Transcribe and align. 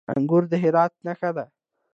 انګور 0.15 0.43
د 0.51 0.53
هرات 0.63 0.93
نښه 1.05 1.29
ده. 1.35 1.45